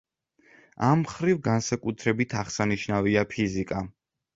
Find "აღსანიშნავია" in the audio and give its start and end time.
2.43-3.29